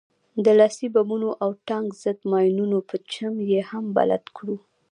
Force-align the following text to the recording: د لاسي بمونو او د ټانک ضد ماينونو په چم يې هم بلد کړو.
د 0.45 0.47
لاسي 0.59 0.87
بمونو 0.93 1.29
او 1.43 1.49
د 1.53 1.57
ټانک 1.67 1.89
ضد 2.01 2.19
ماينونو 2.31 2.77
په 2.89 2.95
چم 3.13 3.33
يې 3.51 3.61
هم 3.69 3.85
بلد 3.97 4.23
کړو. 4.37 4.57